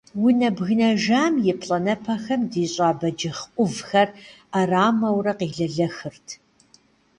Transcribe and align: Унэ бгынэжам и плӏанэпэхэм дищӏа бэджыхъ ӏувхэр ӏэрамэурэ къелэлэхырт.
Унэ 0.25 0.49
бгынэжам 0.55 1.33
и 1.51 1.53
плӏанэпэхэм 1.59 2.41
дищӏа 2.51 2.89
бэджыхъ 2.99 3.45
ӏувхэр 3.55 4.09
ӏэрамэурэ 4.51 5.33
къелэлэхырт. 5.39 6.27